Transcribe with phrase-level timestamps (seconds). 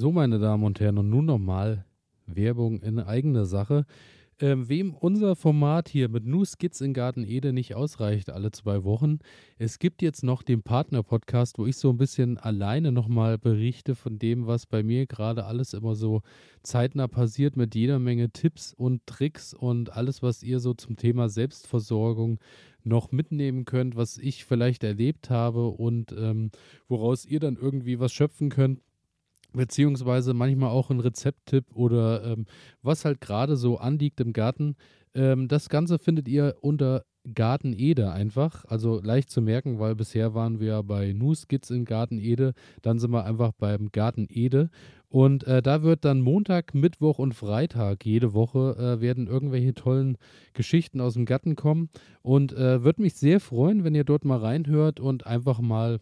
[0.00, 1.84] So, meine Damen und Herren, und nun nochmal
[2.24, 3.84] Werbung in eigener Sache.
[4.40, 8.82] Ähm, wem unser Format hier mit New Skits in Garten Ede nicht ausreicht alle zwei
[8.84, 9.18] Wochen,
[9.58, 14.18] es gibt jetzt noch den Partner-Podcast, wo ich so ein bisschen alleine nochmal berichte von
[14.18, 16.22] dem, was bei mir gerade alles immer so
[16.62, 21.28] zeitnah passiert, mit jeder Menge Tipps und Tricks und alles, was ihr so zum Thema
[21.28, 22.40] Selbstversorgung
[22.84, 26.52] noch mitnehmen könnt, was ich vielleicht erlebt habe und ähm,
[26.88, 28.80] woraus ihr dann irgendwie was schöpfen könnt
[29.52, 32.46] beziehungsweise manchmal auch ein Rezepttipp oder ähm,
[32.82, 34.76] was halt gerade so anliegt im Garten.
[35.14, 37.04] Ähm, das Ganze findet ihr unter
[37.34, 41.84] Garten Ede einfach, also leicht zu merken, weil bisher waren wir bei Nu Skits in
[41.84, 44.70] Garten Ede, dann sind wir einfach beim Garten Ede.
[45.10, 50.16] Und äh, da wird dann Montag, Mittwoch und Freitag jede Woche äh, werden irgendwelche tollen
[50.54, 51.90] Geschichten aus dem Garten kommen.
[52.22, 55.98] Und äh, würde mich sehr freuen, wenn ihr dort mal reinhört und einfach mal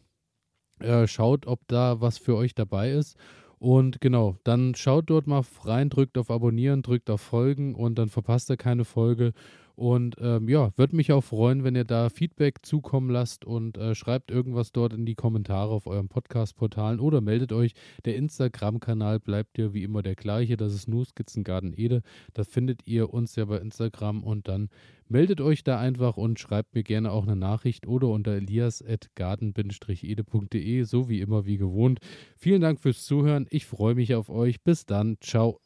[0.80, 3.16] äh, schaut, ob da was für euch dabei ist.
[3.58, 8.08] Und genau, dann schaut dort mal rein, drückt auf Abonnieren, drückt auf Folgen und dann
[8.08, 9.32] verpasst ihr keine Folge.
[9.78, 13.94] Und ähm, ja, würde mich auch freuen, wenn ihr da Feedback zukommen lasst und äh,
[13.94, 17.74] schreibt irgendwas dort in die Kommentare auf eurem Podcast-Portalen oder meldet euch.
[18.04, 20.56] Der Instagram-Kanal bleibt ja wie immer der gleiche.
[20.56, 22.02] Das ist nur Skizzengarten Ede.
[22.34, 24.68] Da findet ihr uns ja bei Instagram und dann
[25.06, 31.08] meldet euch da einfach und schreibt mir gerne auch eine Nachricht oder unter elias.garten-ede.de, so
[31.08, 32.00] wie immer wie gewohnt.
[32.36, 33.46] Vielen Dank fürs Zuhören.
[33.48, 34.60] Ich freue mich auf euch.
[34.60, 35.18] Bis dann.
[35.20, 35.60] Ciao.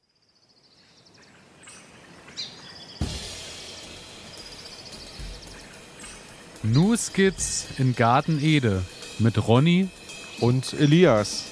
[6.64, 8.84] New Skits in Garten Ede
[9.18, 9.88] mit Ronny
[10.40, 11.50] und Elias.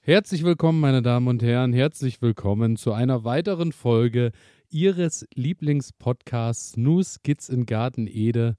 [0.00, 1.72] Herzlich willkommen, meine Damen und Herren.
[1.72, 4.32] Herzlich willkommen zu einer weiteren Folge
[4.68, 8.56] Ihres Lieblingspodcasts New Skits in Garten Ede.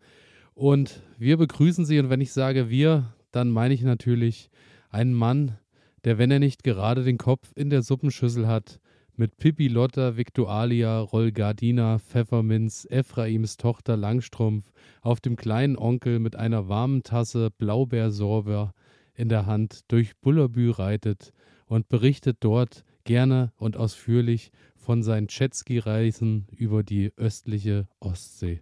[0.53, 1.99] Und wir begrüßen Sie.
[1.99, 4.49] Und wenn ich sage wir, dann meine ich natürlich
[4.89, 5.57] einen Mann,
[6.05, 8.80] der, wenn er nicht gerade den Kopf in der Suppenschüssel hat,
[9.20, 14.71] mit Pippi Lotta, Victualia, Rollgardina, Pfefferminz, Ephraims Tochter Langstrumpf
[15.02, 18.73] auf dem kleinen Onkel mit einer warmen Tasse Blaubeersorber
[19.14, 21.33] in der Hand durch Bullerbü reitet
[21.65, 28.61] und berichtet dort gerne und ausführlich von seinen Jetski-Reisen über die östliche Ostsee.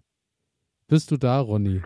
[0.88, 1.84] Bist du da, Ronny?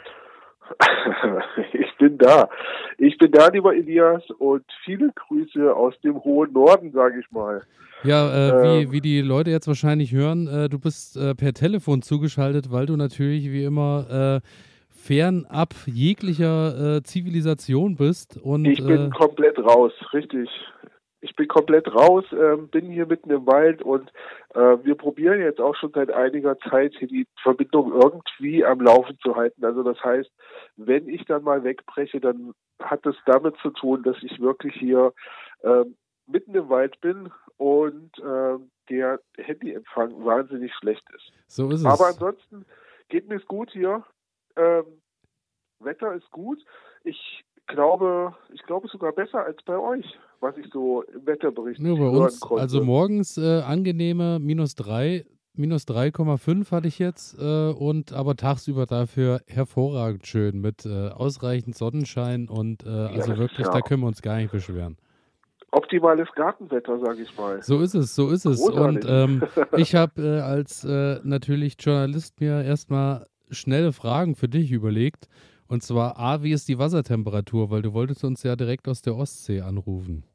[2.02, 2.50] Ich bin da.
[2.98, 7.62] Ich bin da, lieber Elias, und viele Grüße aus dem hohen Norden, sage ich mal.
[8.04, 11.54] Ja, äh, wie, ähm, wie die Leute jetzt wahrscheinlich hören, äh, du bist äh, per
[11.54, 14.48] Telefon zugeschaltet, weil du natürlich wie immer äh,
[14.90, 18.40] fernab jeglicher äh, Zivilisation bist.
[18.42, 20.50] Und, ich bin äh, komplett raus, richtig.
[21.22, 24.12] Ich bin komplett raus, ähm, bin hier mitten im Wald und
[24.56, 29.18] äh, wir probieren jetzt auch schon seit einiger Zeit hier die Verbindung irgendwie am Laufen
[29.22, 29.64] zu halten.
[29.64, 30.32] Also das heißt,
[30.78, 35.14] wenn ich dann mal wegbreche, dann hat es damit zu tun, dass ich wirklich hier
[35.64, 35.96] ähm,
[36.26, 38.58] mitten im Wald bin und äh,
[38.90, 41.32] der Handyempfang wahnsinnig schlecht ist.
[41.48, 41.86] So ist es.
[41.86, 42.66] Aber ansonsten
[43.10, 44.04] geht mir es gut hier.
[44.56, 45.02] Ähm,
[45.80, 46.64] Wetter ist gut.
[47.04, 51.94] Ich glaube, ich glaube sogar besser als bei euch, was ich so im Wetterbericht ja,
[51.94, 52.62] bei uns, konnte.
[52.62, 58.86] Also morgens äh, angenehme minus 3, minus 3,5 hatte ich jetzt äh, und aber tagsüber
[58.86, 63.72] dafür hervorragend schön mit äh, ausreichend Sonnenschein und äh, also ja, wirklich, ja.
[63.72, 64.98] da können wir uns gar nicht beschweren
[65.72, 67.62] optimales Gartenwetter, sage ich mal.
[67.64, 68.60] So ist es, so ist es.
[68.60, 69.06] Großartig.
[69.06, 69.44] Und ähm,
[69.78, 75.28] ich habe äh, als äh, natürlich Journalist mir erstmal schnelle Fragen für dich überlegt.
[75.68, 77.70] Und zwar A, wie ist die Wassertemperatur?
[77.70, 80.26] Weil du wolltest uns ja direkt aus der Ostsee anrufen.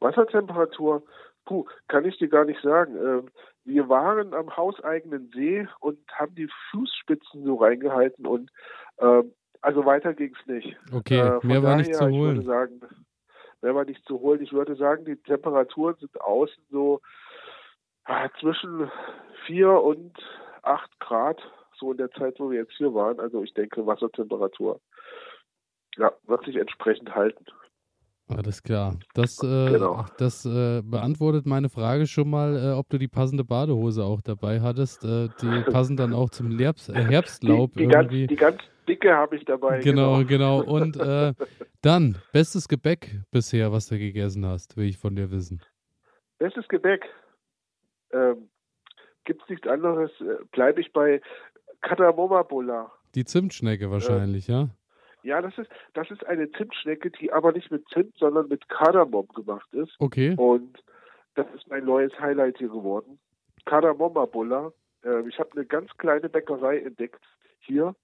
[0.00, 1.02] Wassertemperatur,
[1.44, 2.96] puh, kann ich dir gar nicht sagen.
[2.96, 3.30] Ähm,
[3.64, 8.50] wir waren am hauseigenen See und haben die Fußspitzen so reingehalten und
[8.98, 10.76] ähm, also weiter ging es nicht.
[10.92, 12.12] Okay, äh, mehr war daher, nicht zu holen.
[12.12, 12.80] Ich würde sagen,
[13.60, 14.40] mehr war nicht zu holen.
[14.40, 17.00] Ich würde sagen, die Temperaturen sind außen so
[18.06, 18.90] äh, zwischen
[19.46, 20.16] 4 und
[20.62, 21.40] 8 Grad
[21.78, 23.20] so in der Zeit, wo wir jetzt hier waren.
[23.20, 24.80] Also ich denke, Wassertemperatur
[25.96, 27.44] ja, wird sich entsprechend halten.
[28.28, 28.96] Alles klar.
[29.14, 30.04] Das, äh, genau.
[30.18, 34.60] das äh, beantwortet meine Frage schon mal, äh, ob du die passende Badehose auch dabei
[34.60, 35.04] hattest.
[35.04, 38.26] Äh, die passen dann auch zum Lerbs äh, Herbstlaub die, die irgendwie.
[38.26, 39.80] Ganz, die ganz dicke habe ich dabei.
[39.80, 40.62] Genau, genau.
[40.62, 40.62] genau.
[40.66, 41.32] Und äh,
[41.80, 45.62] dann, bestes Gebäck bisher, was du gegessen hast, will ich von dir wissen.
[46.38, 47.04] Bestes Gebäck?
[48.12, 48.48] Ähm,
[49.24, 50.10] Gibt es nichts anderes?
[50.52, 51.20] Bleibe ich bei
[51.80, 52.92] Kadamomabola.
[53.14, 54.68] Die Zimtschnecke wahrscheinlich, ja?
[55.22, 59.28] Ja, das ist, das ist eine Zimtschnecke, die aber nicht mit Zimt, sondern mit Kardamom
[59.28, 59.94] gemacht ist.
[59.98, 60.34] Okay.
[60.36, 60.82] Und
[61.34, 63.18] das ist mein neues Highlight hier geworden.
[63.64, 64.72] Kardamomabulla.
[65.04, 67.22] Äh, ich habe eine ganz kleine Bäckerei entdeckt
[67.60, 67.94] hier.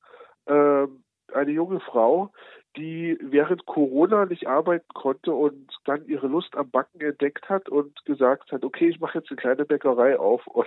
[0.47, 0.87] Äh,
[1.33, 2.33] eine junge Frau,
[2.77, 8.05] die während Corona nicht arbeiten konnte und dann ihre Lust am Backen entdeckt hat und
[8.05, 10.67] gesagt hat, okay, ich mache jetzt eine kleine Bäckerei auf und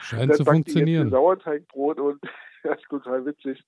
[0.00, 1.10] Scheint zu funktionieren.
[1.10, 2.20] Sauerteigbrot und
[2.64, 3.62] ja, ist total witzig.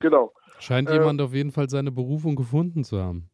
[0.00, 0.32] Genau.
[0.58, 3.30] Scheint äh, jemand auf jeden Fall seine Berufung gefunden zu haben.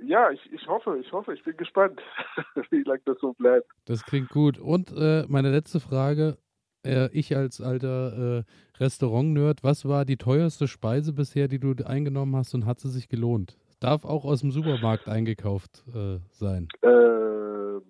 [0.00, 2.00] Ja, ich, ich hoffe, ich hoffe, ich bin gespannt,
[2.70, 3.66] wie lange das so bleibt.
[3.86, 4.58] Das klingt gut.
[4.58, 6.38] Und äh, meine letzte Frage,
[6.88, 8.42] äh, ich als alter äh,
[8.82, 13.08] Restaurant-Nerd, was war die teuerste Speise bisher, die du eingenommen hast und hat sie sich
[13.08, 13.56] gelohnt?
[13.80, 16.68] Darf auch aus dem Supermarkt eingekauft äh, sein.
[16.82, 17.82] Ähm,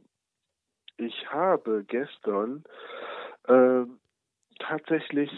[0.99, 2.65] ich habe gestern
[3.49, 3.99] ähm,
[4.59, 5.31] tatsächlich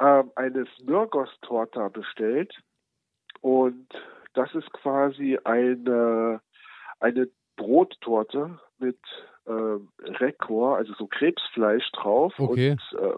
[0.00, 2.52] ähm, eine Smörgos-Torta bestellt
[3.40, 3.86] und
[4.34, 6.40] das ist quasi eine,
[7.00, 8.98] eine Brottorte mit
[9.46, 12.72] äh, Rekor, also so Krebsfleisch drauf okay.
[12.72, 13.14] und, äh,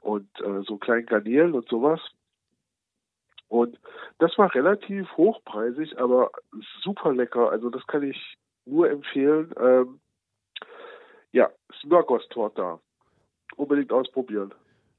[0.00, 2.00] und äh, so kleinen Garnelen und sowas.
[3.48, 3.78] Und
[4.18, 6.30] das war relativ hochpreisig, aber
[6.82, 7.50] super lecker.
[7.50, 9.52] Also das kann ich nur empfehlen.
[9.60, 10.00] Ähm,
[11.32, 11.50] ja,
[11.80, 12.80] Smörgos-Torta.
[13.56, 14.54] Unbedingt ausprobieren.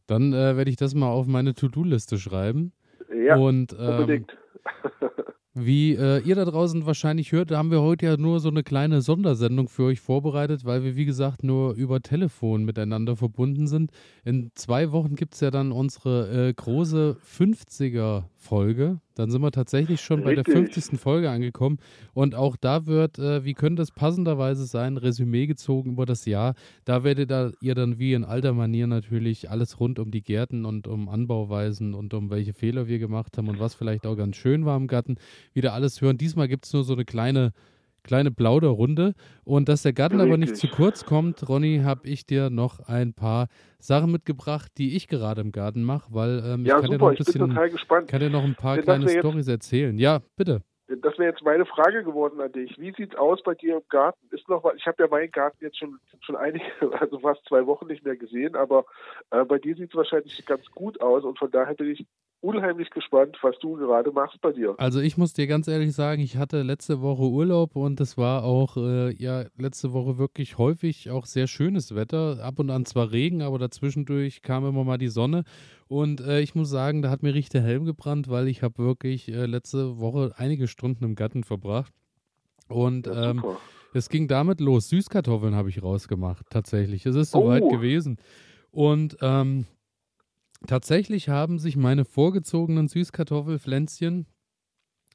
[0.06, 2.74] Dann äh, werde ich das mal auf meine To-Do-Liste schreiben.
[3.12, 4.38] Ja, und, ähm, unbedingt.
[5.56, 9.04] Wie äh, ihr da draußen wahrscheinlich hört, haben wir heute ja nur so eine kleine
[9.04, 13.92] Sondersendung für euch vorbereitet, weil wir, wie gesagt, nur über Telefon miteinander verbunden sind.
[14.26, 17.18] In zwei Wochen gibt es ja dann unsere äh, große
[18.44, 19.00] 50er-Folge.
[19.16, 20.44] Dann sind wir tatsächlich schon Richtig.
[20.46, 21.00] bei der 50.
[21.00, 21.78] Folge angekommen.
[22.14, 26.56] Und auch da wird, äh, wie könnte es passenderweise sein, Resümee gezogen über das Jahr.
[26.86, 27.32] Da werdet
[27.62, 31.94] ihr dann wie in alter Manier natürlich alles rund um die Gärten und um Anbauweisen
[31.94, 34.88] und um welche Fehler wir gemacht haben und was vielleicht auch ganz schön war im
[34.88, 35.16] Garten,
[35.54, 36.18] wieder alles hören.
[36.18, 37.54] Diesmal gibt es nur so eine kleine
[38.04, 39.14] kleine Plauderrunde.
[39.44, 43.14] Und dass der Garten aber nicht zu kurz kommt, Ronny, habe ich dir noch ein
[43.14, 43.48] paar
[43.80, 47.40] Sachen mitgebracht, die ich gerade im Garten mache, weil ähm, ja, ich kann super, dir
[47.40, 49.98] noch ein bisschen, kann dir noch ein paar kleine Storys erzählen.
[49.98, 50.62] Ja, bitte.
[50.88, 52.78] Das wäre jetzt meine Frage geworden an dich.
[52.78, 54.20] Wie sieht es aus bei dir im Garten?
[54.32, 56.66] Ist noch was, ich habe ja meinen Garten jetzt schon, schon einige,
[57.00, 58.86] also fast zwei Wochen nicht mehr gesehen, aber
[59.32, 62.06] äh, bei dir sieht es wahrscheinlich ganz gut aus und von daher bin ich
[62.44, 64.76] unheimlich gespannt, was du gerade machst bei dir.
[64.78, 68.44] Also ich muss dir ganz ehrlich sagen, ich hatte letzte Woche Urlaub und es war
[68.44, 72.44] auch äh, ja letzte Woche wirklich häufig auch sehr schönes Wetter.
[72.44, 75.44] Ab und an zwar Regen, aber dazwischendurch kam immer mal die Sonne.
[75.88, 78.84] Und äh, ich muss sagen, da hat mir richtig der Helm gebrannt, weil ich habe
[78.84, 81.94] wirklich äh, letzte Woche einige Stunden im Garten verbracht.
[82.68, 83.44] Und ja, ähm,
[83.94, 84.90] es ging damit los.
[84.90, 87.06] Süßkartoffeln habe ich rausgemacht, tatsächlich.
[87.06, 87.70] Es ist soweit oh.
[87.70, 88.18] gewesen.
[88.72, 89.66] Und ähm,
[90.68, 94.28] Tatsächlich haben sich meine vorgezogenen Süßkartoffelpflänzchen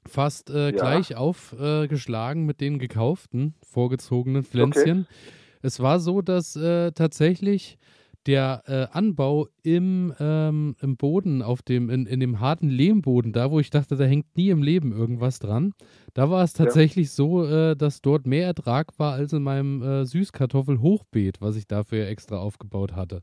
[0.06, 0.70] fast äh, ja.
[0.70, 5.06] gleich aufgeschlagen äh, mit den gekauften vorgezogenen Pflänzchen.
[5.08, 5.32] Okay.
[5.62, 7.78] Es war so, dass äh, tatsächlich
[8.26, 13.50] der äh, Anbau im, ähm, im Boden, auf dem, in, in dem harten Lehmboden, da
[13.50, 15.72] wo ich dachte, da hängt nie im Leben irgendwas dran,
[16.14, 17.12] da war es tatsächlich ja.
[17.12, 22.06] so, äh, dass dort mehr Ertrag war als in meinem äh, Süßkartoffelhochbeet, was ich dafür
[22.06, 23.22] extra aufgebaut hatte.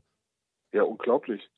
[0.72, 1.48] Ja, unglaublich.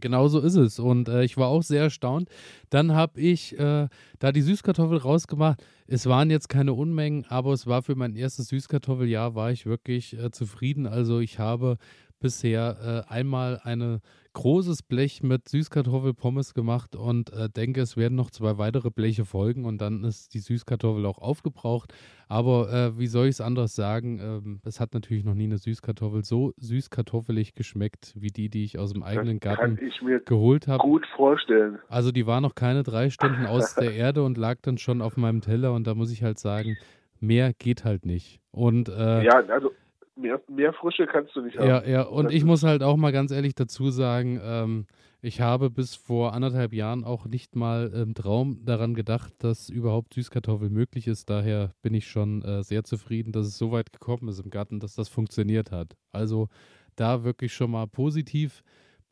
[0.00, 0.78] Genau so ist es.
[0.78, 2.28] Und äh, ich war auch sehr erstaunt.
[2.70, 5.62] Dann habe ich äh, da die Süßkartoffel rausgemacht.
[5.86, 10.16] Es waren jetzt keine Unmengen, aber es war für mein erstes Süßkartoffeljahr, war ich wirklich
[10.18, 10.86] äh, zufrieden.
[10.86, 11.78] Also ich habe
[12.20, 14.00] bisher äh, einmal ein
[14.32, 19.64] großes Blech mit Süßkartoffelpommes gemacht und äh, denke, es werden noch zwei weitere Bleche folgen
[19.64, 21.92] und dann ist die Süßkartoffel auch aufgebraucht.
[22.28, 24.18] Aber äh, wie soll ich es anders sagen?
[24.20, 28.78] Ähm, es hat natürlich noch nie eine Süßkartoffel so süßkartoffelig geschmeckt wie die, die ich
[28.78, 29.78] aus dem eigenen das Garten
[30.24, 30.78] geholt habe.
[30.78, 31.78] Gut vorstellen.
[31.88, 35.16] Also die war noch keine drei Stunden aus der Erde und lag dann schon auf
[35.16, 36.76] meinem Teller und da muss ich halt sagen,
[37.20, 38.40] mehr geht halt nicht.
[38.50, 39.72] Und äh, ja, also
[40.16, 41.68] mehr, mehr Frische kannst du nicht haben.
[41.68, 44.86] Ja, ja, und das ich muss halt auch mal ganz ehrlich dazu sagen, ähm,
[45.20, 50.14] ich habe bis vor anderthalb Jahren auch nicht mal im Traum daran gedacht, dass überhaupt
[50.14, 51.30] Süßkartoffel möglich ist.
[51.30, 54.80] Daher bin ich schon äh, sehr zufrieden, dass es so weit gekommen ist im Garten,
[54.80, 55.96] dass das funktioniert hat.
[56.10, 56.48] Also
[56.96, 58.62] da wirklich schon mal positiv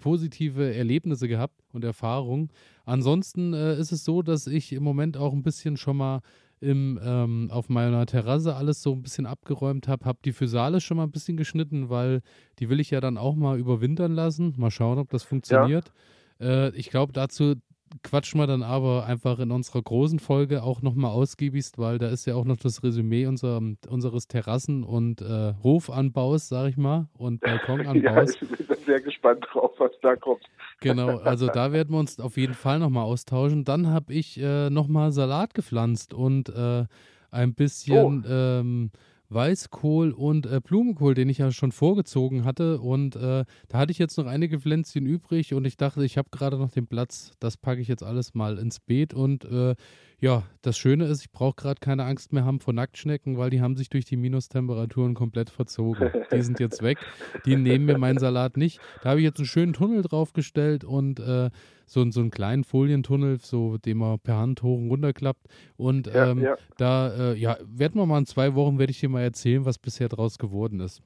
[0.00, 2.48] positive Erlebnisse gehabt und Erfahrungen.
[2.84, 6.20] Ansonsten äh, ist es so, dass ich im Moment auch ein bisschen schon mal
[6.60, 10.98] im, ähm, auf meiner Terrasse alles so ein bisschen abgeräumt habe, habe die Physalis schon
[10.98, 12.20] mal ein bisschen geschnitten, weil
[12.58, 14.54] die will ich ja dann auch mal überwintern lassen.
[14.56, 15.92] Mal schauen, ob das funktioniert.
[16.38, 16.66] Ja.
[16.66, 17.54] Äh, ich glaube, dazu
[18.02, 22.26] quatschen wir dann aber einfach in unserer großen Folge auch nochmal ausgiebigst, weil da ist
[22.26, 27.40] ja auch noch das Resümee unser, unseres Terrassen- und äh, Hofanbaus, sag ich mal, und
[27.40, 28.40] Balkonanbaus.
[28.40, 30.44] ja, ich bin sehr gespannt drauf, was da kommt.
[30.80, 33.64] Genau, also da werden wir uns auf jeden Fall nochmal austauschen.
[33.64, 36.84] Dann habe ich äh, nochmal Salat gepflanzt und äh,
[37.30, 38.30] ein bisschen oh.
[38.30, 38.90] ähm,
[39.30, 42.80] Weißkohl und äh, Blumenkohl, den ich ja schon vorgezogen hatte.
[42.80, 46.28] Und äh, da hatte ich jetzt noch einige Pflänzchen übrig und ich dachte, ich habe
[46.30, 47.32] gerade noch den Platz.
[47.38, 49.14] Das packe ich jetzt alles mal ins Beet.
[49.14, 49.74] Und äh,
[50.20, 53.62] ja, das Schöne ist, ich brauche gerade keine Angst mehr haben vor Nacktschnecken, weil die
[53.62, 56.10] haben sich durch die Minustemperaturen komplett verzogen.
[56.32, 56.98] Die sind jetzt weg.
[57.44, 58.80] Die nehmen mir meinen Salat nicht.
[59.02, 61.50] Da habe ich jetzt einen schönen Tunnel draufgestellt und äh,
[61.86, 65.46] so, so einen kleinen Folientunnel, so den man per Hand hoch und runter klappt.
[65.76, 66.56] Und ja, ähm, ja.
[66.76, 69.78] da, äh, ja, werden wir mal in zwei Wochen, werde ich dir mal erzählen, was
[69.78, 71.02] bisher draus geworden ist.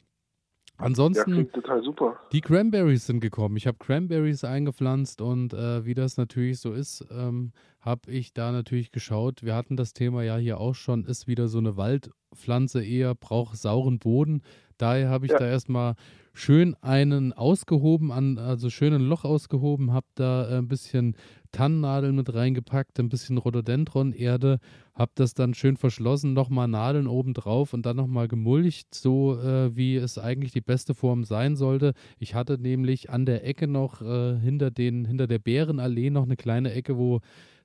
[0.76, 2.16] Ansonsten, ja, total super.
[2.32, 3.56] Die Cranberries sind gekommen.
[3.56, 8.50] Ich habe Cranberries eingepflanzt und äh, wie das natürlich so ist, ähm, habe ich da
[8.50, 9.44] natürlich geschaut.
[9.44, 13.56] Wir hatten das Thema ja hier auch schon, ist wieder so eine Waldpflanze eher, braucht
[13.56, 14.42] sauren Boden.
[14.76, 15.38] Daher habe ich ja.
[15.38, 15.94] da erstmal
[16.32, 21.16] schön einen ausgehoben, an, also schön ein Loch ausgehoben, habe da äh, ein bisschen
[21.54, 24.58] Tannennadeln mit reingepackt, ein bisschen Rhododendron-Erde,
[24.92, 29.74] habe das dann schön verschlossen, nochmal Nadeln oben drauf und dann nochmal gemulcht, so äh,
[29.76, 31.94] wie es eigentlich die beste Form sein sollte.
[32.18, 36.36] Ich hatte nämlich an der Ecke noch äh, hinter, den, hinter der Bärenallee noch eine
[36.36, 37.20] kleine Ecke, wo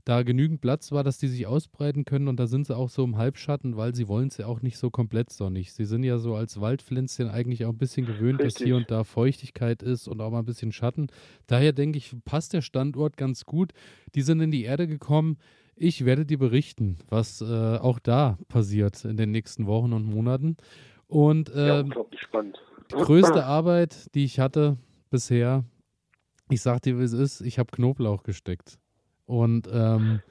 [0.09, 3.03] da genügend Platz war, dass die sich ausbreiten können und da sind sie auch so
[3.03, 5.71] im Halbschatten, weil sie wollen es ja auch nicht so komplett sonnig.
[5.71, 8.55] Sie sind ja so als Waldpflänzchen eigentlich auch ein bisschen gewöhnt, Richtig.
[8.55, 11.11] dass hier und da Feuchtigkeit ist und auch mal ein bisschen Schatten.
[11.45, 13.73] Daher denke ich, passt der Standort ganz gut.
[14.15, 15.37] Die sind in die Erde gekommen.
[15.75, 20.57] Ich werde dir berichten, was äh, auch da passiert in den nächsten Wochen und Monaten.
[21.05, 21.85] Und äh, ja,
[22.17, 22.59] spannend.
[22.91, 24.77] Die größte Arbeit, die ich hatte
[25.11, 25.65] bisher,
[26.49, 28.79] ich sag dir, wie es ist, ich habe Knoblauch gesteckt.
[29.29, 30.21] Und ähm,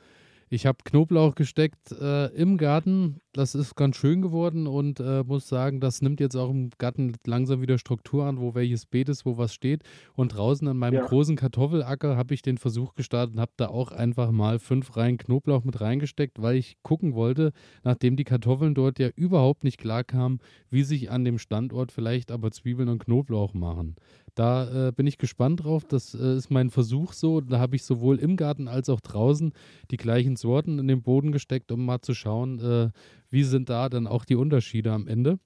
[0.49, 3.21] ich habe Knoblauch gesteckt äh, im Garten.
[3.39, 7.13] Das ist ganz schön geworden und äh, muss sagen, das nimmt jetzt auch im Garten
[7.25, 9.85] langsam wieder Struktur an, wo welches Beet ist, wo was steht.
[10.17, 11.07] Und draußen an meinem ja.
[11.07, 15.19] großen Kartoffelacker habe ich den Versuch gestartet und habe da auch einfach mal fünf Reihen
[15.19, 17.53] Knoblauch mit reingesteckt, weil ich gucken wollte,
[17.85, 22.33] nachdem die Kartoffeln dort ja überhaupt nicht klar kamen, wie sich an dem Standort vielleicht
[22.33, 23.95] aber Zwiebeln und Knoblauch machen.
[24.35, 25.85] Da äh, bin ich gespannt drauf.
[25.85, 27.41] Das äh, ist mein Versuch so.
[27.41, 29.53] Da habe ich sowohl im Garten als auch draußen
[29.91, 32.91] die gleichen Sorten in den Boden gesteckt, um mal zu schauen, äh,
[33.31, 35.39] wie sind da dann auch die Unterschiede am Ende.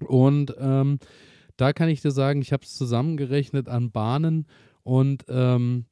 [0.00, 0.98] Und ähm,
[1.56, 4.46] da kann ich dir sagen, ich habe es zusammengerechnet an Bahnen
[4.82, 5.86] und ähm,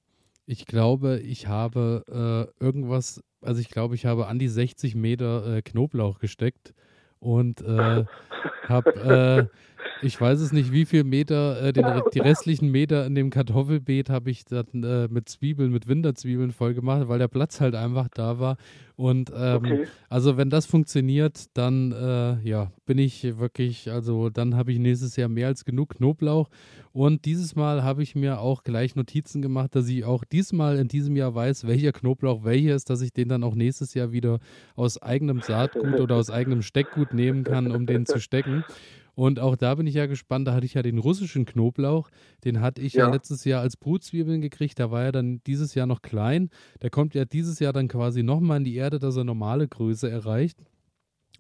[0.47, 5.57] ich glaube, ich habe äh, irgendwas, also ich glaube, ich habe an die 60 Meter
[5.57, 6.75] äh, Knoblauch gesteckt
[7.21, 8.05] und äh,
[8.69, 9.51] habe
[10.03, 11.85] ich weiß es nicht, wie viel Meter, äh, den,
[12.15, 16.75] die restlichen Meter in dem Kartoffelbeet habe ich dann äh, mit Zwiebeln, mit Winterzwiebeln voll
[16.75, 18.57] gemacht, weil der Platz halt einfach da war.
[18.97, 19.85] Und ähm, okay.
[20.09, 25.17] also wenn das funktioniert, dann äh, ja, bin ich wirklich, also dann habe ich nächstes
[25.17, 26.49] Jahr mehr als genug Knoblauch.
[26.93, 30.89] Und dieses Mal habe ich mir auch gleich Notizen gemacht, dass ich auch diesmal in
[30.89, 34.41] diesem Jahr weiß, welcher Knoblauch welcher ist, dass ich den dann auch nächstes Jahr wieder
[34.77, 38.65] aus eigenem Saatgut oder aus eigenem Steckgut nehmen kann, um den zu stecken.
[39.15, 40.49] Und auch da bin ich ja gespannt.
[40.49, 42.09] Da hatte ich ja den russischen Knoblauch.
[42.45, 44.79] Den hatte ich ja, ja letztes Jahr als Brutzwiebeln gekriegt.
[44.79, 46.49] Da war er dann dieses Jahr noch klein.
[46.81, 50.11] Der kommt ja dieses Jahr dann quasi nochmal in die Erde, dass er normale Größe
[50.11, 50.59] erreicht.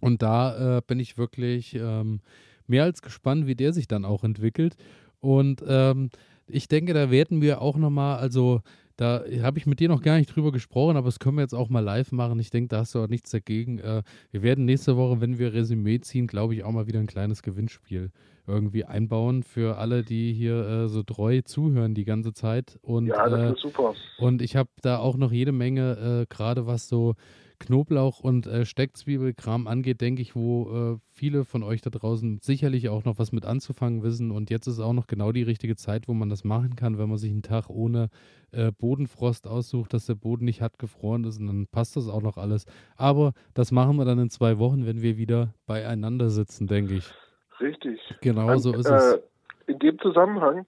[0.00, 2.20] Und da äh, bin ich wirklich ähm,
[2.66, 4.76] mehr als gespannt, wie der sich dann auch entwickelt.
[5.20, 6.10] Und ähm,
[6.46, 8.60] ich denke, da werden wir auch nochmal, also
[9.02, 11.54] da habe ich mit dir noch gar nicht drüber gesprochen, aber das können wir jetzt
[11.54, 12.38] auch mal live machen.
[12.38, 13.80] Ich denke, da hast du auch nichts dagegen.
[13.80, 17.08] Äh, wir werden nächste Woche, wenn wir Resümee ziehen, glaube ich, auch mal wieder ein
[17.08, 18.12] kleines Gewinnspiel
[18.46, 22.78] irgendwie einbauen für alle, die hier äh, so treu zuhören die ganze Zeit.
[22.82, 23.94] Und, ja, das äh, ist super.
[24.18, 27.14] Und ich habe da auch noch jede Menge, äh, gerade was so
[27.62, 32.88] Knoblauch und äh, Steckzwiebelkram angeht, denke ich, wo äh, viele von euch da draußen sicherlich
[32.88, 34.30] auch noch was mit anzufangen wissen.
[34.30, 37.08] Und jetzt ist auch noch genau die richtige Zeit, wo man das machen kann, wenn
[37.08, 38.08] man sich einen Tag ohne
[38.50, 42.22] äh, Bodenfrost aussucht, dass der Boden nicht hart gefroren ist und dann passt das auch
[42.22, 42.66] noch alles.
[42.96, 47.12] Aber das machen wir dann in zwei Wochen, wenn wir wieder beieinander sitzen, denke ich.
[47.60, 48.00] Richtig.
[48.20, 49.14] Genau so ist es.
[49.14, 49.20] Äh,
[49.68, 50.66] in dem Zusammenhang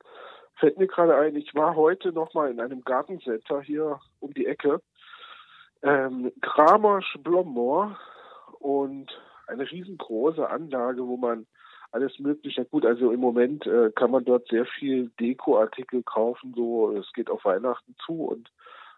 [0.56, 4.80] fällt mir gerade ein, ich war heute nochmal in einem Gartencenter hier um die Ecke
[5.84, 7.96] ähm, Kramersch Blommoor
[8.58, 9.06] und
[9.46, 11.46] eine riesengroße Anlage, wo man
[11.92, 16.90] alles Mögliche, gut, also im Moment äh, kann man dort sehr viel Dekoartikel kaufen, so
[16.96, 18.50] es geht auf Weihnachten zu und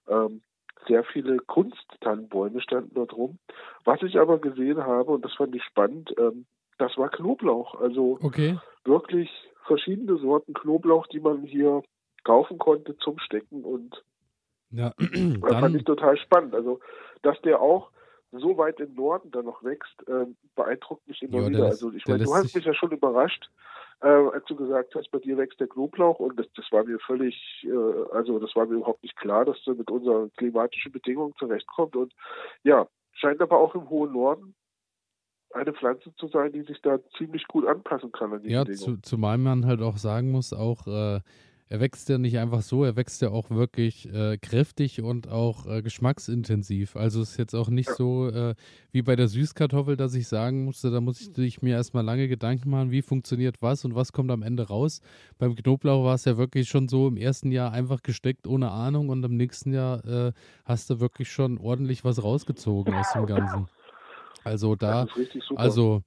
[0.08, 0.40] ähm,
[0.86, 3.38] sehr viele Kunsttannenbäume standen dort rum.
[3.84, 6.46] Was ich aber gesehen habe, und das fand ich spannend, ähm,
[6.78, 7.74] das war Knoblauch.
[7.80, 8.58] Also okay.
[8.84, 9.30] wirklich
[9.66, 11.82] verschiedene Sorten Knoblauch, die man hier
[12.24, 14.02] kaufen konnte zum Stecken und
[14.76, 16.54] ja, das fand ich total spannend.
[16.54, 16.80] Also,
[17.22, 17.90] dass der auch
[18.32, 21.64] so weit im Norden dann noch wächst, äh, beeindruckt mich immer ja, wieder.
[21.66, 23.48] also ich meine, du hast mich ja schon überrascht,
[24.00, 26.98] äh, als du gesagt hast, bei dir wächst der Knoblauch und das, das war mir
[26.98, 31.34] völlig, äh, also das war mir überhaupt nicht klar, dass du mit unseren klimatischen Bedingungen
[31.38, 32.12] zurechtkommt und
[32.62, 34.54] ja, scheint aber auch im hohen Norden
[35.54, 39.02] eine Pflanze zu sein, die sich da ziemlich gut anpassen kann an die Ja, Bedingungen.
[39.02, 41.20] zu, zumal man halt auch sagen muss, auch äh,
[41.68, 45.66] er wächst ja nicht einfach so, er wächst ja auch wirklich äh, kräftig und auch
[45.66, 46.94] äh, geschmacksintensiv.
[46.94, 48.54] Also ist jetzt auch nicht so äh,
[48.92, 52.28] wie bei der Süßkartoffel, dass ich sagen musste, da muss ich, ich mir erstmal lange
[52.28, 55.00] Gedanken machen, wie funktioniert was und was kommt am Ende raus.
[55.38, 59.08] Beim Knoblauch war es ja wirklich schon so im ersten Jahr einfach gesteckt ohne Ahnung
[59.08, 60.32] und im nächsten Jahr äh,
[60.64, 63.66] hast du wirklich schon ordentlich was rausgezogen aus dem Ganzen.
[64.44, 65.08] Also da,
[65.56, 66.04] also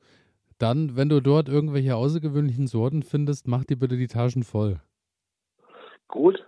[0.58, 4.80] dann, wenn du dort irgendwelche außergewöhnlichen Sorten findest, mach dir bitte die Taschen voll.
[6.10, 6.46] Gut,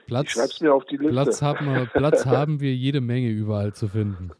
[0.00, 1.12] ich Platz, schreib's mir auf die Liste.
[1.14, 4.32] Platz, haben wir, Platz haben wir jede Menge überall zu finden.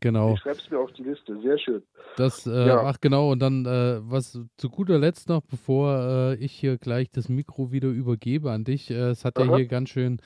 [0.00, 0.32] Genau.
[0.32, 1.38] Ich schreib's mir auf die Liste.
[1.42, 1.82] Sehr schön.
[2.16, 2.82] Das, äh, Ja.
[2.84, 7.10] ach genau, und dann äh, was zu guter Letzt noch, bevor äh, ich hier gleich
[7.10, 9.56] das Mikro wieder übergebe an dich, äh, es hat ja Aha.
[9.56, 10.20] hier ganz schön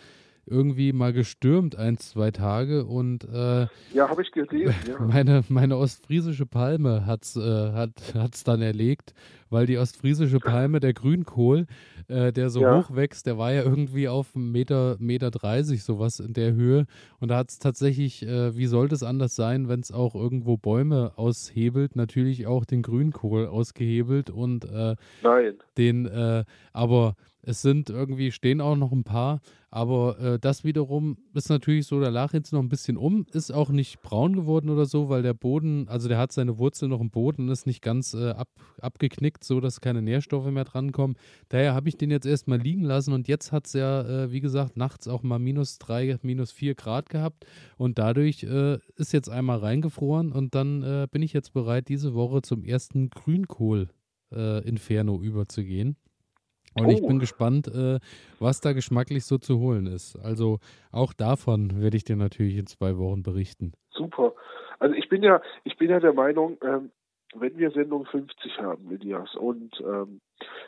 [0.47, 4.75] irgendwie mal gestürmt, ein, zwei Tage und äh, Ja, habe ich gelesen.
[4.89, 5.01] Ja.
[5.01, 9.13] meine, meine ostfriesische Palme hat's, äh, hat hat's dann erlegt,
[9.51, 11.67] weil die ostfriesische Palme, der Grünkohl,
[12.09, 12.77] äh, der so Ja.
[12.77, 16.87] hoch wächst, der war ja irgendwie auf Meter, Meter 30, sowas in der Höhe.
[17.21, 20.57] Und da hat es tatsächlich, äh, wie sollte es anders sein, wenn es auch irgendwo
[20.57, 25.55] Bäume aushebelt, natürlich auch den Grünkohl ausgehebelt und äh, Nein.
[25.77, 29.41] den, äh, aber es sind irgendwie, stehen auch noch ein paar,
[29.71, 33.53] aber äh, das wiederum ist natürlich so, da lag jetzt noch ein bisschen um, ist
[33.53, 37.01] auch nicht braun geworden oder so, weil der Boden, also der hat seine Wurzel noch
[37.01, 38.49] im Boden ist nicht ganz äh, ab,
[38.83, 41.17] abgeknickt, so dass keine Nährstoffe mehr drankommen.
[41.49, 44.41] Daher habe ich den jetzt erstmal liegen lassen und jetzt hat es ja, äh, wie
[44.41, 49.29] gesagt, nachts auch mal minus drei, minus vier Grad gehabt und dadurch äh, ist jetzt
[49.29, 55.97] einmal reingefroren und dann äh, bin ich jetzt bereit, diese Woche zum ersten Grünkohl-Inferno überzugehen.
[56.75, 57.09] Und ich Oh.
[57.09, 57.99] bin gespannt, äh,
[58.39, 60.17] was da geschmacklich so zu holen ist.
[60.17, 60.59] Also
[60.93, 63.73] auch davon werde ich dir natürlich in zwei Wochen berichten.
[63.91, 64.35] Super.
[64.79, 66.91] Also ich bin ja, ich bin ja der Meinung, ähm,
[67.35, 70.21] wenn wir Sendung 50 haben, Elias, und ähm,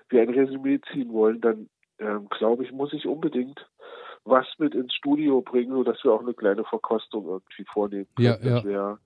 [0.08, 3.66] wir ein Resümee ziehen wollen, dann ähm, glaube ich, muss ich unbedingt
[4.24, 8.26] was mit ins Studio bringen, sodass wir auch eine kleine Verkostung irgendwie vornehmen können.
[8.28, 8.64] Ja, das ja.
[8.64, 8.98] wäre,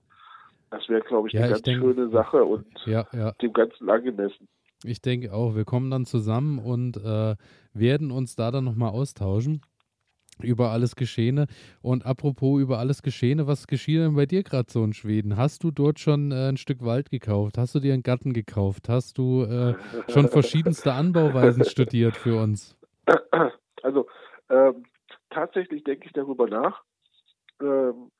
[0.71, 2.65] das wäre, glaube ich, Ja, eine ich ganz denke- schöne Sache und
[3.41, 4.47] dem Ganzen angemessen.
[4.83, 7.35] Ich denke auch, wir kommen dann zusammen und äh,
[7.73, 9.61] werden uns da dann nochmal austauschen
[10.41, 11.47] über alles Geschehene.
[11.81, 15.37] Und apropos über alles Geschehene, was geschieht denn bei dir gerade so in Schweden?
[15.37, 17.57] Hast du dort schon äh, ein Stück Wald gekauft?
[17.57, 18.89] Hast du dir einen Garten gekauft?
[18.89, 19.75] Hast du äh,
[20.11, 22.77] schon verschiedenste Anbauweisen studiert für uns?
[23.81, 24.07] Also
[24.49, 24.85] ähm,
[25.29, 26.83] tatsächlich denke ich darüber nach,
[27.61, 28.11] ähm,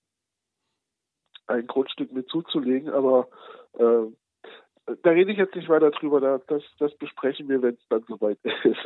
[1.48, 3.28] ein Grundstück mit zuzulegen, aber
[3.80, 4.16] ähm,
[5.02, 8.04] da rede ich jetzt nicht weiter drüber, da, das, das besprechen wir, wenn es dann
[8.08, 8.86] soweit ist.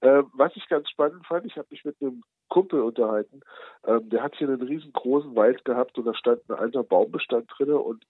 [0.00, 3.40] ähm, was ich ganz spannend fand, ich habe mich mit einem Kumpel unterhalten,
[3.86, 7.72] ähm, der hat hier einen riesengroßen Wald gehabt und da stand ein alter Baumbestand drin
[7.72, 8.04] und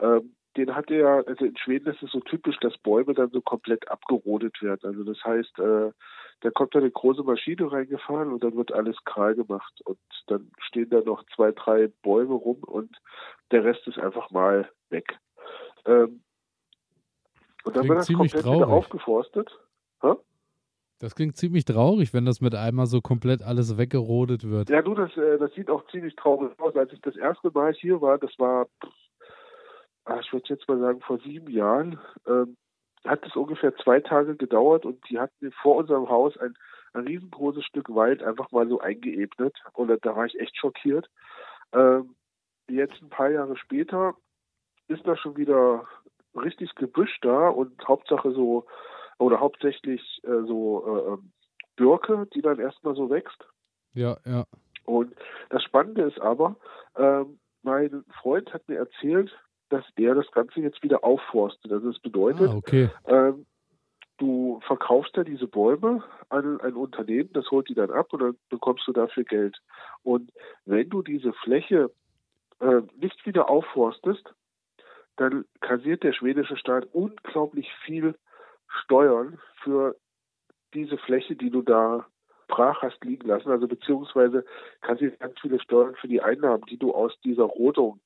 [0.00, 3.40] ähm, den hat er, also in Schweden ist es so typisch, dass Bäume dann so
[3.40, 4.80] komplett abgerodet werden.
[4.82, 5.92] Also das heißt, äh,
[6.40, 10.50] da kommt dann eine große Maschine reingefahren und dann wird alles kahl gemacht und dann
[10.58, 12.96] stehen da noch zwei, drei Bäume rum und
[13.52, 15.18] der Rest ist einfach mal weg.
[15.84, 16.22] Ähm,
[17.64, 18.84] und dann Klingt wird das ziemlich komplett wieder traurig.
[18.84, 19.58] aufgeforstet.
[21.02, 24.68] Das klingt ziemlich traurig, wenn das mit einmal so komplett alles weggerodet wird.
[24.68, 26.76] Ja, du, das, äh, das sieht auch ziemlich traurig aus.
[26.76, 28.66] Als ich das erste Mal hier war, das war,
[30.04, 32.54] ah, ich würde jetzt mal sagen, vor sieben Jahren, ähm,
[33.06, 36.52] hat es ungefähr zwei Tage gedauert und die hatten vor unserem Haus ein,
[36.92, 39.56] ein riesengroßes Stück Wald einfach mal so eingeebnet.
[39.72, 41.08] Und da- war ich echt schockiert.
[41.72, 42.14] Ähm,
[42.68, 44.16] jetzt ein paar Jahre später
[44.88, 45.86] ist da schon wieder
[46.34, 48.66] richtig Gebüsch da und Hauptsache so,
[49.18, 51.32] oder hauptsächlich äh, so äh, ähm,
[51.76, 53.46] Birke, die dann erstmal so wächst.
[53.94, 54.44] Ja, ja.
[54.84, 55.14] Und
[55.50, 56.56] das Spannende ist aber,
[56.96, 59.30] ähm, mein Freund hat mir erzählt,
[59.68, 61.70] dass er das Ganze jetzt wieder aufforstet.
[61.72, 62.90] Also das bedeutet, Ah, okay.
[63.06, 63.46] ähm,
[64.18, 68.36] du verkaufst ja diese Bäume an ein Unternehmen, das holt die dann ab und dann
[68.48, 69.58] bekommst du dafür Geld.
[70.02, 70.30] Und
[70.64, 71.90] wenn du diese Fläche
[72.60, 74.34] äh, nicht wieder aufforstest,
[75.16, 78.14] dann kassiert der schwedische Staat unglaublich viel
[78.84, 79.96] Steuern für
[80.74, 82.06] diese Fläche, die du da
[82.48, 84.44] brach hast liegen lassen, also beziehungsweise
[84.80, 88.00] kassiert ganz viele Steuern für die Einnahmen, die du aus dieser Rodung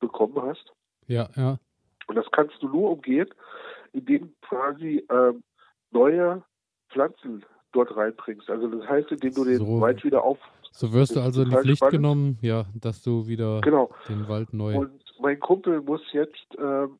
[0.00, 0.72] bekommen hast.
[1.06, 1.58] Ja, ja.
[2.06, 3.28] Und das kannst du nur umgehen,
[3.92, 5.42] indem du quasi ähm,
[5.90, 6.42] neue
[6.90, 8.50] Pflanzen dort reinbringst.
[8.50, 9.80] Also das heißt, indem du den So.
[9.80, 10.38] Wald wieder auf.
[10.72, 11.92] So wirst du also in die Pflicht spannend.
[11.92, 13.90] genommen, ja, dass du wieder Genau.
[14.08, 14.76] den Wald neu.
[14.78, 16.98] Und mein Kumpel muss jetzt ähm,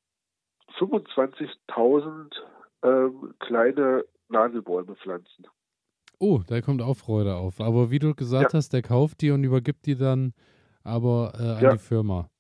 [0.79, 2.33] 25.000
[2.83, 5.47] ähm, kleine Nadelbäume pflanzen.
[6.19, 7.61] Oh, da kommt auch Freude auf.
[7.61, 10.33] Aber wie du gesagt hast, der kauft die und übergibt die dann
[10.83, 11.73] aber äh, an Ja.
[11.73, 12.31] die Firma.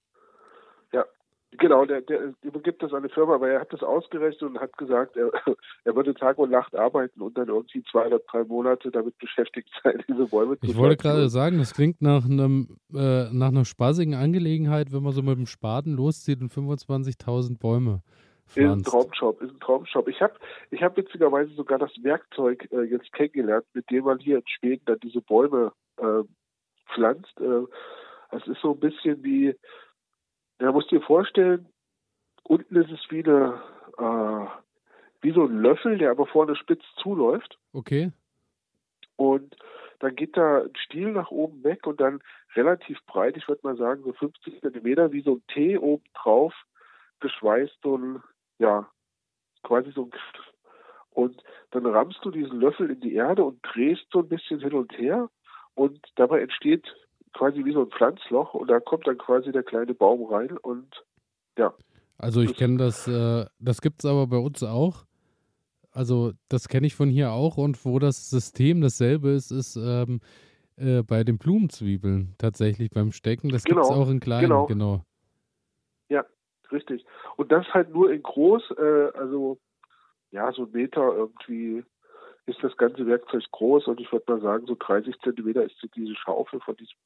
[1.60, 4.76] Genau, der, der übergibt das an eine Firma, aber er hat das ausgerechnet und hat
[4.78, 5.30] gesagt, er,
[5.84, 9.68] er würde Tag und Nacht arbeiten und dann irgendwie zwei oder drei Monate damit beschäftigt
[9.84, 13.66] sein, diese Bäume zu Ich wollte gerade sagen, das klingt nach einem äh, nach einer
[13.66, 18.00] spaßigen Angelegenheit, wenn man so mit dem Spaten loszieht und 25.000 Bäume
[18.46, 18.86] pflanzt.
[18.86, 20.08] Ist ein Traumjob, ist ein Traumjob.
[20.08, 20.34] Ich habe
[20.70, 24.82] ich hab witzigerweise sogar das Werkzeug äh, jetzt kennengelernt, mit dem man hier in Schweden
[24.86, 26.22] dann diese Bäume äh,
[26.94, 27.38] pflanzt.
[27.38, 27.66] Äh,
[28.30, 29.54] das ist so ein bisschen wie
[30.60, 31.68] ja, musst dir vorstellen,
[32.42, 33.60] unten ist es wie eine,
[33.98, 34.46] äh,
[35.22, 37.58] wie so ein Löffel, der aber vorne spitz zuläuft.
[37.72, 38.12] Okay.
[39.16, 39.56] Und
[40.00, 42.22] dann geht da ein Stiel nach oben weg und dann
[42.54, 46.54] relativ breit, ich würde mal sagen so 50 Zentimeter, wie so ein T oben drauf,
[47.20, 48.22] geschweißt ein,
[48.58, 48.88] ja,
[49.62, 50.10] quasi so ein
[51.10, 54.72] und dann rammst du diesen Löffel in die Erde und drehst so ein bisschen hin
[54.72, 55.28] und her
[55.74, 56.86] und dabei entsteht
[57.32, 61.04] quasi wie so ein Pflanzloch und da kommt dann quasi der kleine Baum rein und
[61.58, 61.74] ja.
[62.18, 65.04] Also ich kenne das, äh, das gibt es aber bei uns auch.
[65.92, 70.20] Also das kenne ich von hier auch und wo das System dasselbe ist, ist ähm,
[70.76, 73.48] äh, bei den Blumenzwiebeln tatsächlich beim Stecken.
[73.48, 74.66] Das genau, gibt es auch in kleinen, genau.
[74.66, 75.04] genau.
[76.08, 76.24] Ja,
[76.70, 77.04] richtig.
[77.36, 79.58] Und das halt nur in groß, äh, also
[80.30, 81.84] ja, so ein Meter irgendwie
[82.46, 86.14] ist das ganze Werkzeug groß und ich würde mal sagen, so 30 Zentimeter ist diese
[86.16, 86.96] Schaufel von diesem,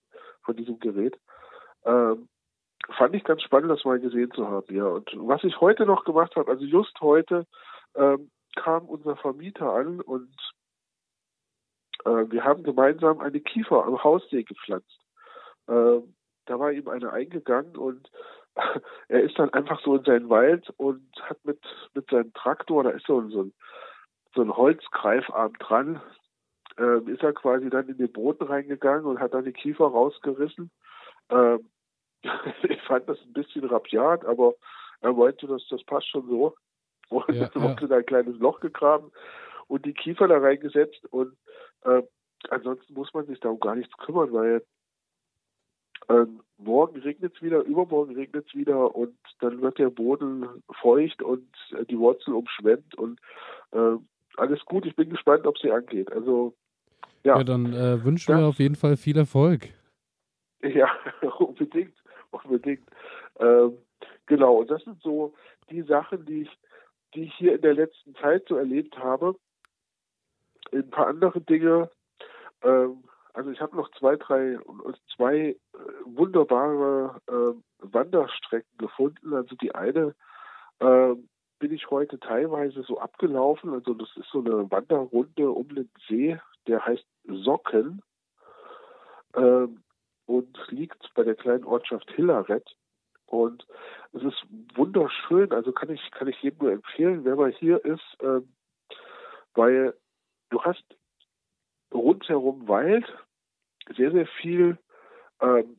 [0.45, 1.19] von diesem Gerät.
[1.85, 2.29] Ähm,
[2.97, 4.87] fand ich ganz spannend, das mal gesehen zu haben, ja.
[4.87, 7.47] Und was ich heute noch gemacht habe, also just heute
[7.95, 10.35] ähm, kam unser Vermieter an und
[12.05, 15.01] äh, wir haben gemeinsam eine Kiefer am Haussee gepflanzt.
[15.69, 16.15] Ähm,
[16.47, 18.11] da war ihm eine eingegangen und
[19.09, 21.61] er ist dann einfach so in seinen Wald und hat mit,
[21.95, 23.53] mit seinem Traktor, da ist so, so ein
[24.35, 26.01] so ein Holzgreifarm dran,
[26.79, 30.71] ähm, ist er quasi dann in den Boden reingegangen und hat dann die Kiefer rausgerissen.
[31.31, 31.69] Ähm,
[32.63, 34.55] ich fand das ein bisschen rabiat, aber
[35.01, 36.55] er meinte, dass das passt schon so.
[37.09, 37.97] Und ja, dann wurde ja.
[37.97, 39.13] ein kleines Loch gegraben
[39.69, 41.37] und die Kiefer da reingesetzt und
[41.83, 42.03] äh,
[42.51, 44.65] ansonsten muss man sich darum gar nichts kümmern, weil
[46.09, 51.23] ähm, morgen regnet es wieder, übermorgen regnet es wieder und dann wird der Boden feucht
[51.23, 53.21] und äh, die Wurzel umschwemmt und
[53.73, 53.97] äh,
[54.37, 54.85] alles gut.
[54.85, 56.13] Ich bin gespannt, ob sie angeht.
[56.13, 56.55] Also
[57.25, 57.39] ja.
[57.39, 59.69] Ja, dann äh, wünschen das, wir auf jeden Fall viel Erfolg.
[60.63, 60.91] Ja,
[61.39, 61.95] unbedingt,
[62.31, 62.87] unbedingt.
[63.39, 63.79] Ähm,
[64.27, 64.57] genau.
[64.57, 65.35] Und das sind so
[65.71, 66.59] die Sachen, die ich,
[67.15, 69.37] die ich hier in der letzten Zeit so erlebt habe.
[70.73, 71.91] Ein paar andere Dinge.
[72.63, 74.59] Ähm, also ich habe noch zwei, drei,
[75.17, 75.57] zwei äh,
[76.05, 79.35] wunderbare äh, Wanderstrecken gefunden.
[79.35, 80.15] Also die eine
[80.79, 81.29] äh, bin
[81.75, 83.73] ich heute teilweise so abgelaufen.
[83.73, 88.03] Also das ist so eine Wanderrunde um den See, der heißt Socken
[89.35, 89.83] ähm,
[90.27, 92.77] und liegt bei der kleinen Ortschaft Hillaret.
[93.27, 93.67] Und
[94.13, 98.17] es ist wunderschön, also kann ich, kann ich jedem nur empfehlen, wer mal hier ist,
[98.21, 98.53] ähm,
[99.55, 99.95] weil
[100.51, 100.85] du hast
[101.93, 103.07] rundherum Wald,
[103.97, 104.79] sehr, sehr viel
[105.41, 105.79] ähm,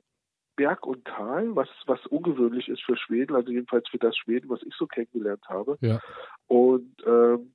[0.56, 4.64] Berg und Tal, was, was ungewöhnlich ist für Schweden, also jedenfalls für das Schweden, was
[4.64, 5.78] ich so kennengelernt habe.
[5.82, 6.00] Ja.
[6.48, 7.54] Und ähm,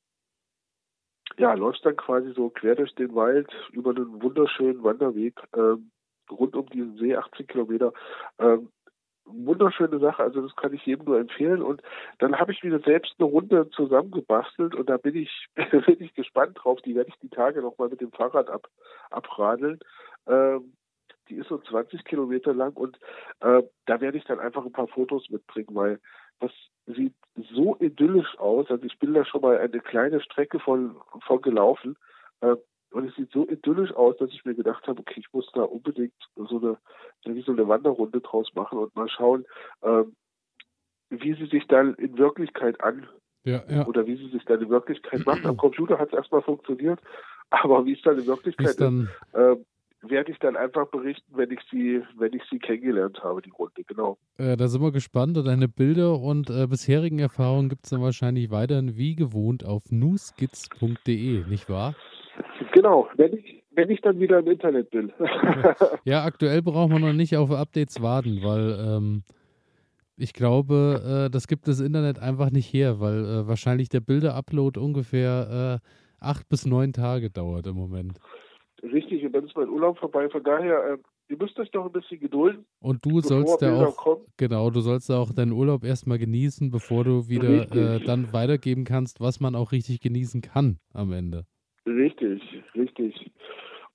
[1.39, 5.91] ja, läufst dann quasi so quer durch den Wald über einen wunderschönen Wanderweg ähm,
[6.31, 7.93] rund um diesen See, 18 Kilometer.
[8.39, 8.69] Ähm,
[9.25, 11.63] wunderschöne Sache, also das kann ich jedem nur empfehlen.
[11.63, 11.83] Und
[12.19, 16.59] dann habe ich wieder selbst eine Runde zusammengebastelt und da bin ich, bin ich gespannt
[16.61, 16.81] drauf.
[16.83, 18.69] Die werde ich die Tage nochmal mit dem Fahrrad ab,
[19.11, 19.81] abradeln.
[20.27, 20.75] Ähm,
[21.31, 22.99] die ist so 20 Kilometer lang und
[23.41, 26.01] äh, da werde ich dann einfach ein paar Fotos mitbringen, weil
[26.41, 26.53] das
[26.87, 27.15] sieht
[27.55, 28.71] so idyllisch aus.
[28.71, 31.97] Also ich bin da schon mal eine kleine Strecke von, von gelaufen
[32.41, 32.57] äh,
[32.91, 35.63] und es sieht so idyllisch aus, dass ich mir gedacht habe, okay, ich muss da
[35.63, 36.79] unbedingt so eine,
[37.43, 39.45] so eine Wanderrunde draus machen und mal schauen,
[39.83, 40.05] äh,
[41.11, 43.09] wie sie sich dann in Wirklichkeit an
[43.45, 43.87] ja, ja.
[43.87, 45.45] oder wie sie sich dann in Wirklichkeit macht.
[45.45, 47.01] Am Computer hat es erstmal funktioniert,
[47.51, 49.57] aber wie es dann in Wirklichkeit dann, ist, äh,
[50.03, 53.85] werde ich dann einfach berichten, wenn ich sie, wenn ich sie kennengelernt habe, die Runde,
[53.85, 54.19] genau.
[54.39, 58.01] Äh, da sind wir gespannt und deine Bilder und äh, bisherigen Erfahrungen gibt es dann
[58.01, 61.95] wahrscheinlich weiterhin wie gewohnt auf newskits.de, nicht wahr?
[62.73, 65.13] Genau, wenn ich, wenn ich dann wieder im Internet bin.
[66.05, 69.23] ja, aktuell braucht man noch nicht auf Updates warten, weil ähm,
[70.17, 74.79] ich glaube, äh, das gibt das Internet einfach nicht her, weil äh, wahrscheinlich der Bilder-Upload
[74.79, 75.87] ungefähr äh,
[76.21, 78.19] acht bis neun Tage dauert im Moment.
[78.83, 80.29] Richtig, und dann ist mein Urlaub vorbei.
[80.31, 82.65] Von daher, äh, ihr müsst euch doch ein bisschen gedulden.
[82.81, 84.25] Und du sollst ja auch, kommen.
[84.37, 89.21] genau, du sollst auch deinen Urlaub erstmal genießen, bevor du wieder äh, dann weitergeben kannst,
[89.21, 91.45] was man auch richtig genießen kann am Ende.
[91.87, 92.43] Richtig,
[92.75, 93.31] richtig.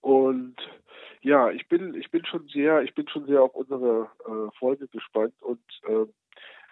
[0.01, 0.55] Und
[1.21, 4.87] ja, ich bin, ich bin schon sehr, ich bin schon sehr auf unsere äh, Folge
[4.87, 6.05] gespannt und äh,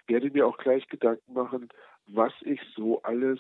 [0.07, 1.69] werde mir auch gleich Gedanken machen,
[2.05, 3.39] was ich so alles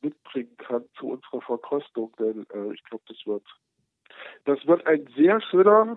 [0.00, 3.44] mitbringen kann zu unserer Verkostung, denn äh, ich glaube, das wird,
[4.44, 5.96] das wird ein sehr schöner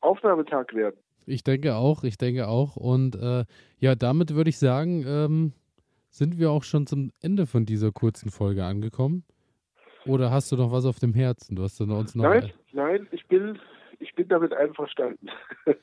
[0.00, 0.96] Aufnahmetag werden.
[1.26, 2.76] Ich denke auch, ich denke auch.
[2.76, 3.44] Und äh,
[3.78, 5.52] ja, damit würde ich sagen, ähm,
[6.10, 9.24] sind wir auch schon zum Ende von dieser kurzen Folge angekommen.
[10.06, 11.56] Oder hast du noch was auf dem Herzen?
[11.56, 12.24] Du hast uns noch.
[12.24, 13.58] Nein, nein, ich bin,
[13.98, 15.28] ich bin damit einverstanden.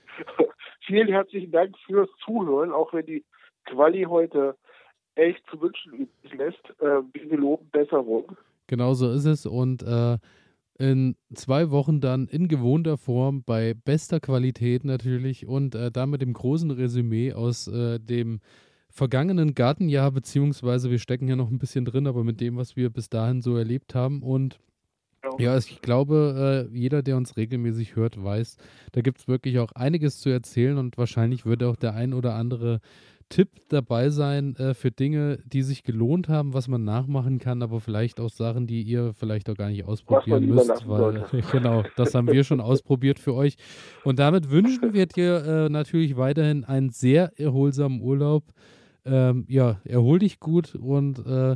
[0.88, 3.24] Vielen herzlichen Dank fürs Zuhören, auch wenn die
[3.66, 4.56] Quali heute
[5.16, 6.82] echt zu wünschen übrig lässt.
[6.82, 8.36] Äh, wir loben Besserung.
[8.68, 9.46] Genau so ist es.
[9.46, 10.18] Und äh,
[10.78, 16.34] in zwei Wochen dann in gewohnter Form bei bester Qualität natürlich und äh, damit dem
[16.34, 18.42] großen Resümee aus äh, dem
[18.90, 22.90] vergangenen Gartenjahr, beziehungsweise wir stecken ja noch ein bisschen drin, aber mit dem, was wir
[22.90, 24.22] bis dahin so erlebt haben.
[24.22, 24.60] Und
[25.38, 28.58] ja, ich glaube, äh, jeder, der uns regelmäßig hört, weiß,
[28.92, 32.36] da gibt es wirklich auch einiges zu erzählen und wahrscheinlich wird auch der ein oder
[32.36, 32.80] andere
[33.30, 37.80] Tipp dabei sein äh, für Dinge, die sich gelohnt haben, was man nachmachen kann, aber
[37.80, 42.28] vielleicht auch Sachen, die ihr vielleicht auch gar nicht ausprobieren müsst, weil genau, das haben
[42.28, 43.56] wir schon ausprobiert für euch.
[44.04, 48.44] Und damit wünschen wir dir äh, natürlich weiterhin einen sehr erholsamen Urlaub.
[49.06, 51.56] Ähm, ja, erhol dich gut und äh,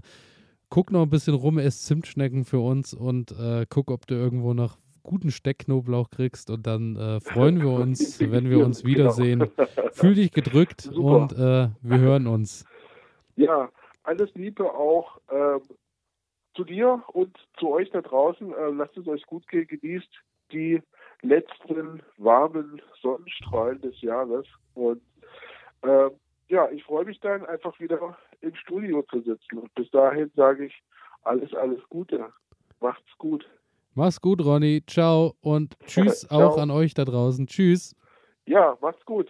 [0.70, 4.54] guck noch ein bisschen rum, ess Zimtschnecken für uns und äh, guck, ob du irgendwo
[4.54, 4.78] noch
[5.10, 8.94] guten Steckknoblauch kriegst und dann äh, freuen wir uns, wenn wir uns genau.
[8.96, 9.52] wiedersehen.
[9.92, 11.02] Fühl dich gedrückt Super.
[11.02, 12.64] und äh, wir hören uns.
[13.36, 13.70] Ja,
[14.04, 15.62] alles Liebe auch ähm,
[16.56, 18.54] zu dir und zu euch da draußen.
[18.54, 20.10] Äh, lasst es euch gut gehen, genießt
[20.52, 20.82] die
[21.22, 24.46] letzten warmen Sonnenstrahlen des Jahres
[24.76, 25.02] und
[25.84, 26.12] ähm,
[26.50, 29.60] ja, ich freue mich dann einfach wieder im Studio zu sitzen.
[29.60, 30.84] Und bis dahin sage ich
[31.24, 32.32] alles, alles Gute.
[32.80, 33.48] Macht's gut.
[34.00, 34.82] Mach's gut, Ronny.
[34.88, 36.52] Ciao und tschüss Ciao.
[36.52, 37.48] auch an euch da draußen.
[37.48, 37.94] Tschüss.
[38.46, 39.28] Ja, macht's gut.